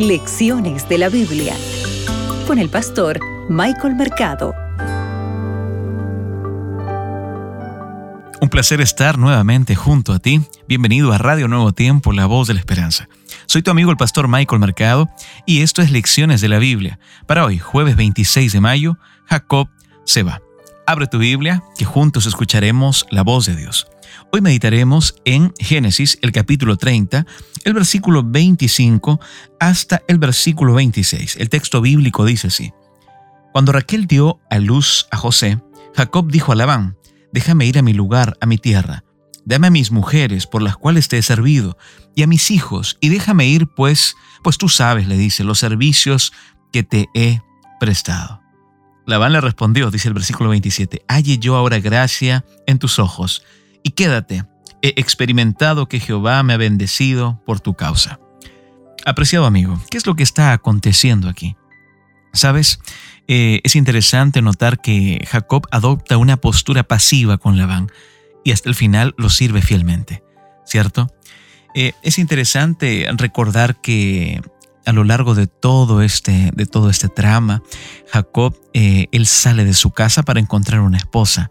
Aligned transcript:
Lecciones 0.00 0.88
de 0.88 0.96
la 0.96 1.10
Biblia 1.10 1.54
con 2.46 2.58
el 2.58 2.70
pastor 2.70 3.20
Michael 3.50 3.96
Mercado. 3.96 4.54
Un 8.40 8.48
placer 8.48 8.80
estar 8.80 9.18
nuevamente 9.18 9.76
junto 9.76 10.14
a 10.14 10.18
ti. 10.18 10.40
Bienvenido 10.66 11.12
a 11.12 11.18
Radio 11.18 11.48
Nuevo 11.48 11.72
Tiempo, 11.72 12.12
la 12.12 12.24
voz 12.24 12.48
de 12.48 12.54
la 12.54 12.60
esperanza. 12.60 13.10
Soy 13.44 13.60
tu 13.60 13.70
amigo 13.70 13.90
el 13.90 13.98
pastor 13.98 14.26
Michael 14.26 14.60
Mercado 14.60 15.10
y 15.44 15.60
esto 15.60 15.82
es 15.82 15.90
Lecciones 15.90 16.40
de 16.40 16.48
la 16.48 16.58
Biblia. 16.58 16.98
Para 17.26 17.44
hoy, 17.44 17.58
jueves 17.58 17.94
26 17.94 18.54
de 18.54 18.60
mayo, 18.62 18.96
Jacob 19.26 19.68
se 20.06 20.22
va. 20.22 20.40
Abre 20.86 21.08
tu 21.08 21.18
Biblia, 21.18 21.62
que 21.76 21.84
juntos 21.84 22.24
escucharemos 22.24 23.04
la 23.10 23.22
voz 23.22 23.44
de 23.44 23.54
Dios. 23.54 23.86
Hoy 24.32 24.40
meditaremos 24.40 25.16
en 25.24 25.52
Génesis, 25.58 26.18
el 26.22 26.32
capítulo 26.32 26.76
30, 26.76 27.26
el 27.64 27.74
versículo 27.74 28.22
25 28.22 29.20
hasta 29.58 30.02
el 30.06 30.18
versículo 30.18 30.74
26. 30.74 31.36
El 31.36 31.48
texto 31.48 31.80
bíblico 31.80 32.24
dice 32.24 32.48
así. 32.48 32.72
Cuando 33.52 33.72
Raquel 33.72 34.06
dio 34.06 34.38
a 34.50 34.58
luz 34.58 35.08
a 35.10 35.16
José, 35.16 35.58
Jacob 35.94 36.30
dijo 36.30 36.52
a 36.52 36.54
Labán, 36.54 36.96
déjame 37.32 37.66
ir 37.66 37.78
a 37.78 37.82
mi 37.82 37.92
lugar, 37.92 38.36
a 38.40 38.46
mi 38.46 38.58
tierra, 38.58 39.04
dame 39.44 39.66
a 39.66 39.70
mis 39.70 39.90
mujeres 39.90 40.46
por 40.46 40.62
las 40.62 40.76
cuales 40.76 41.08
te 41.08 41.18
he 41.18 41.22
servido, 41.22 41.76
y 42.14 42.22
a 42.22 42.26
mis 42.28 42.50
hijos, 42.50 42.96
y 43.00 43.08
déjame 43.08 43.46
ir, 43.48 43.66
pues, 43.66 44.14
pues 44.44 44.58
tú 44.58 44.68
sabes, 44.68 45.08
le 45.08 45.16
dice, 45.16 45.42
los 45.42 45.58
servicios 45.58 46.32
que 46.72 46.82
te 46.84 47.08
he 47.14 47.40
prestado. 47.80 48.40
Labán 49.06 49.32
le 49.32 49.40
respondió, 49.40 49.90
dice 49.90 50.06
el 50.06 50.14
versículo 50.14 50.50
27, 50.50 51.02
halle 51.08 51.38
yo 51.38 51.56
ahora 51.56 51.80
gracia 51.80 52.44
en 52.66 52.78
tus 52.78 53.00
ojos, 53.00 53.42
y 53.82 53.90
quédate, 53.90 54.44
he 54.82 54.94
experimentado 54.96 55.88
que 55.88 56.00
Jehová 56.00 56.42
me 56.42 56.54
ha 56.54 56.58
bendecido 56.58 57.40
por 57.44 57.60
tu 57.60 57.74
causa. 57.74 58.20
Apreciado 59.06 59.46
amigo, 59.46 59.80
¿qué 59.90 59.96
es 59.96 60.06
lo 60.06 60.14
que 60.14 60.22
está 60.22 60.52
aconteciendo 60.52 61.28
aquí? 61.28 61.56
Sabes, 62.32 62.80
eh, 63.28 63.60
es 63.64 63.76
interesante 63.76 64.42
notar 64.42 64.80
que 64.80 65.24
Jacob 65.26 65.66
adopta 65.70 66.16
una 66.16 66.36
postura 66.36 66.82
pasiva 66.82 67.38
con 67.38 67.56
Labán 67.56 67.90
y 68.44 68.52
hasta 68.52 68.68
el 68.68 68.74
final 68.74 69.14
lo 69.16 69.30
sirve 69.30 69.62
fielmente, 69.62 70.22
¿cierto? 70.64 71.08
Eh, 71.74 71.92
es 72.02 72.18
interesante 72.18 73.06
recordar 73.16 73.80
que 73.80 74.40
a 74.86 74.92
lo 74.92 75.04
largo 75.04 75.34
de 75.34 75.46
todo 75.46 76.02
este, 76.02 76.50
de 76.54 76.66
todo 76.66 76.90
este 76.90 77.08
trama, 77.08 77.62
Jacob, 78.10 78.56
eh, 78.72 79.06
él 79.12 79.26
sale 79.26 79.64
de 79.64 79.74
su 79.74 79.90
casa 79.90 80.22
para 80.22 80.40
encontrar 80.40 80.80
una 80.80 80.96
esposa, 80.96 81.50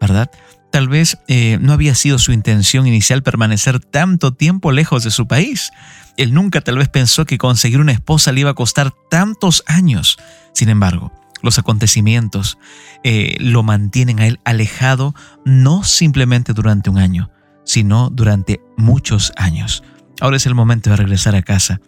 ¿verdad? 0.00 0.30
Tal 0.70 0.88
vez 0.88 1.18
eh, 1.26 1.58
no 1.60 1.72
había 1.72 1.94
sido 1.94 2.18
su 2.18 2.32
intención 2.32 2.86
inicial 2.86 3.22
permanecer 3.22 3.80
tanto 3.80 4.32
tiempo 4.32 4.70
lejos 4.70 5.02
de 5.02 5.10
su 5.10 5.26
país. 5.26 5.72
Él 6.16 6.32
nunca 6.32 6.60
tal 6.60 6.78
vez 6.78 6.88
pensó 6.88 7.24
que 7.24 7.38
conseguir 7.38 7.80
una 7.80 7.92
esposa 7.92 8.32
le 8.32 8.42
iba 8.42 8.50
a 8.50 8.54
costar 8.54 8.92
tantos 9.10 9.64
años. 9.66 10.18
Sin 10.54 10.68
embargo, 10.68 11.12
los 11.42 11.58
acontecimientos 11.58 12.58
eh, 13.02 13.36
lo 13.40 13.62
mantienen 13.62 14.20
a 14.20 14.26
él 14.26 14.40
alejado 14.44 15.14
no 15.44 15.82
simplemente 15.82 16.52
durante 16.52 16.90
un 16.90 16.98
año, 16.98 17.30
sino 17.64 18.10
durante 18.10 18.60
muchos 18.76 19.32
años. 19.36 19.82
Ahora 20.20 20.36
es 20.36 20.46
el 20.46 20.54
momento 20.54 20.90
de 20.90 20.96
regresar 20.96 21.34
a 21.34 21.42
casa 21.42 21.80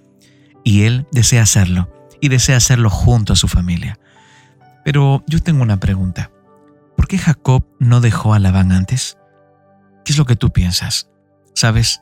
y 0.65 0.83
él 0.83 1.07
desea 1.13 1.43
hacerlo 1.43 1.89
y 2.21 2.29
desea 2.29 2.57
hacerlo 2.57 2.89
junto 2.91 3.33
a 3.33 3.37
su 3.37 3.49
familia. 3.49 3.99
Pero 4.85 5.23
yo 5.27 5.41
tengo 5.41 5.63
una 5.63 5.79
pregunta. 5.79 6.31
¿Por 7.03 7.09
qué 7.09 7.19
Jacob 7.19 7.67
no 7.81 8.01
dejó 8.01 8.33
a 8.33 8.39
Labán 8.39 8.71
antes? 8.71 9.19
¿Qué 10.05 10.13
es 10.13 10.19
lo 10.19 10.25
que 10.25 10.37
tú 10.37 10.53
piensas? 10.53 11.11
¿Sabes? 11.53 12.01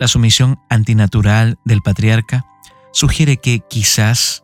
La 0.00 0.08
sumisión 0.08 0.58
antinatural 0.68 1.56
del 1.64 1.82
patriarca 1.82 2.44
sugiere 2.92 3.36
que 3.36 3.60
quizás 3.70 4.42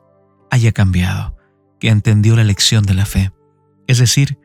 haya 0.48 0.70
cambiado, 0.70 1.36
que 1.80 1.88
entendió 1.88 2.36
la 2.36 2.44
lección 2.44 2.84
de 2.84 2.94
la 2.94 3.04
fe. 3.04 3.32
Es 3.88 3.98
decir, 3.98 4.38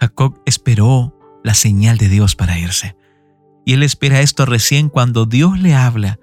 Jacob 0.00 0.42
esperó 0.46 1.16
la 1.44 1.54
señal 1.54 1.96
de 1.96 2.08
Dios 2.08 2.34
para 2.34 2.58
irse. 2.58 2.96
Y 3.64 3.74
él 3.74 3.84
espera 3.84 4.20
esto 4.20 4.46
recién 4.46 4.88
cuando 4.88 5.26
Dios 5.26 5.60
le 5.60 5.76
habla. 5.76 6.18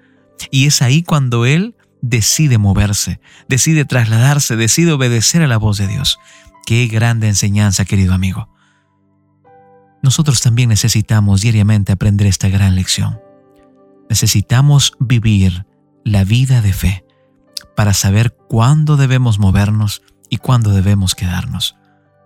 Y 0.50 0.66
es 0.66 0.82
ahí 0.82 1.02
cuando 1.02 1.46
él 1.46 1.76
decide 2.02 2.58
moverse, 2.58 3.22
decide 3.48 3.86
trasladarse, 3.86 4.54
decide 4.54 4.92
obedecer 4.92 5.40
a 5.40 5.46
la 5.46 5.56
voz 5.56 5.78
de 5.78 5.88
Dios. 5.88 6.18
Qué 6.66 6.88
grande 6.88 7.28
enseñanza, 7.28 7.86
querido 7.86 8.12
amigo. 8.12 8.52
Nosotros 10.02 10.40
también 10.40 10.68
necesitamos 10.68 11.42
diariamente 11.42 11.92
aprender 11.92 12.26
esta 12.26 12.48
gran 12.48 12.74
lección. 12.74 13.20
Necesitamos 14.10 14.94
vivir 14.98 15.64
la 16.04 16.24
vida 16.24 16.60
de 16.60 16.72
fe 16.72 17.04
para 17.76 17.94
saber 17.94 18.36
cuándo 18.48 18.96
debemos 18.96 19.38
movernos 19.38 20.02
y 20.28 20.38
cuándo 20.38 20.70
debemos 20.70 21.14
quedarnos. 21.14 21.76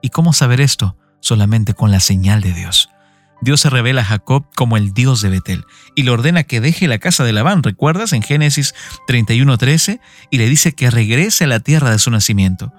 ¿Y 0.00 0.08
cómo 0.08 0.32
saber 0.32 0.60
esto? 0.60 0.96
Solamente 1.20 1.74
con 1.74 1.90
la 1.90 2.00
señal 2.00 2.40
de 2.40 2.52
Dios. 2.52 2.88
Dios 3.42 3.60
se 3.60 3.70
revela 3.70 4.00
a 4.00 4.04
Jacob 4.04 4.46
como 4.56 4.78
el 4.78 4.94
Dios 4.94 5.20
de 5.20 5.28
Betel 5.28 5.64
y 5.94 6.04
le 6.04 6.10
ordena 6.10 6.44
que 6.44 6.62
deje 6.62 6.88
la 6.88 6.98
casa 6.98 7.24
de 7.24 7.34
Labán, 7.34 7.62
¿recuerdas? 7.62 8.14
En 8.14 8.22
Génesis 8.22 8.74
31:13, 9.06 10.00
y 10.30 10.38
le 10.38 10.48
dice 10.48 10.74
que 10.74 10.90
regrese 10.90 11.44
a 11.44 11.48
la 11.48 11.60
tierra 11.60 11.90
de 11.90 11.98
su 11.98 12.10
nacimiento 12.10 12.72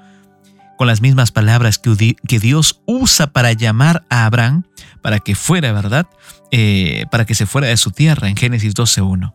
con 0.77 0.87
las 0.87 1.01
mismas 1.01 1.31
palabras 1.31 1.79
que 1.79 2.39
Dios 2.39 2.81
usa 2.85 3.33
para 3.33 3.51
llamar 3.51 4.05
a 4.09 4.25
Abraham 4.25 4.63
para 5.01 5.19
que 5.19 5.35
fuera, 5.35 5.73
¿verdad? 5.73 6.07
Eh, 6.51 7.05
para 7.11 7.25
que 7.25 7.35
se 7.35 7.45
fuera 7.45 7.67
de 7.67 7.77
su 7.77 7.91
tierra 7.91 8.29
en 8.29 8.37
Génesis 8.37 8.75
12.1. 8.75 9.33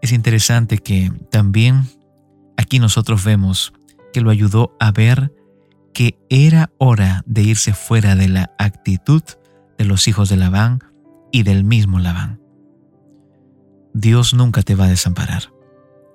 Es 0.00 0.10
interesante 0.12 0.78
que 0.78 1.12
también 1.30 1.84
aquí 2.56 2.78
nosotros 2.78 3.22
vemos 3.24 3.72
que 4.12 4.20
lo 4.20 4.30
ayudó 4.30 4.76
a 4.80 4.90
ver 4.90 5.32
que 5.94 6.18
era 6.30 6.70
hora 6.78 7.22
de 7.26 7.42
irse 7.42 7.74
fuera 7.74 8.16
de 8.16 8.28
la 8.28 8.50
actitud 8.58 9.22
de 9.78 9.84
los 9.84 10.08
hijos 10.08 10.28
de 10.28 10.36
Labán 10.36 10.80
y 11.30 11.42
del 11.42 11.64
mismo 11.64 11.98
Labán. 11.98 12.40
Dios 13.94 14.32
nunca 14.32 14.62
te 14.62 14.74
va 14.74 14.86
a 14.86 14.88
desamparar. 14.88 15.52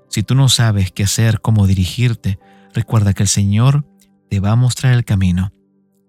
Si 0.10 0.24
tú 0.24 0.36
no 0.36 0.50
sabes 0.50 0.92
qué 0.92 1.04
hacer, 1.04 1.42
cómo 1.42 1.68
dirigirte, 1.68 2.40
recuerda 2.74 3.14
que 3.14 3.24
el 3.24 3.30
Señor 3.30 3.86
te 4.30 4.40
va 4.40 4.52
a 4.52 4.56
mostrar 4.56 4.94
el 4.94 5.06
camino. 5.06 5.52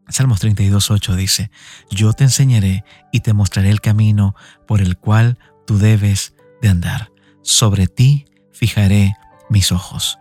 Salmos 0.08 0.42
32.8 0.42 1.14
dice, 1.14 1.50
Yo 1.90 2.12
te 2.12 2.24
enseñaré 2.24 2.84
y 3.12 3.20
te 3.20 3.34
mostraré 3.34 3.70
el 3.70 3.80
camino 3.80 4.34
por 4.66 4.80
el 4.80 4.96
cual 4.96 5.38
tú 5.66 5.78
debes 5.78 6.34
de 6.62 6.68
andar. 6.68 7.10
Sobre 7.42 7.86
ti 7.86 8.26
fijaré 8.52 9.14
mis 9.50 9.72
ojos. 9.72 10.18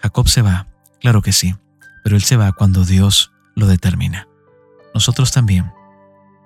Jacob 0.00 0.28
se 0.28 0.42
va, 0.42 0.68
claro 1.00 1.22
que 1.22 1.32
sí, 1.32 1.56
pero 2.04 2.16
él 2.16 2.22
se 2.22 2.36
va 2.36 2.52
cuando 2.52 2.84
Dios 2.84 3.32
lo 3.54 3.66
determina. 3.66 4.28
Nosotros 4.94 5.32
también 5.32 5.72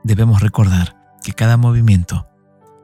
debemos 0.03 0.41
recordar 0.41 0.97
que 1.22 1.32
cada 1.32 1.56
movimiento, 1.56 2.26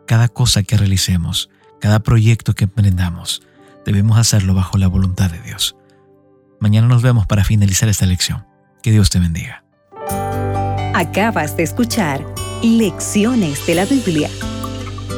cada 0.06 0.28
cosa 0.28 0.62
que 0.62 0.76
realicemos, 0.76 1.50
cada 1.80 2.00
proyecto 2.00 2.54
que 2.54 2.64
emprendamos, 2.64 3.42
debemos 3.86 4.18
hacerlo 4.18 4.54
bajo 4.54 4.76
la 4.76 4.86
voluntad 4.86 5.30
de 5.30 5.40
Dios. 5.40 5.77
Mañana 6.60 6.88
nos 6.88 7.02
vemos 7.02 7.26
para 7.26 7.44
finalizar 7.44 7.88
esta 7.88 8.06
lección. 8.06 8.46
Que 8.82 8.90
Dios 8.90 9.10
te 9.10 9.18
bendiga. 9.18 9.64
Acabas 10.94 11.56
de 11.56 11.62
escuchar 11.62 12.24
Lecciones 12.62 13.64
de 13.66 13.74
la 13.76 13.84
Biblia 13.84 14.28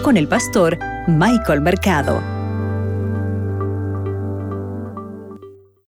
con 0.02 0.16
el 0.16 0.28
pastor 0.28 0.78
Michael 1.08 1.62
Mercado. 1.62 2.39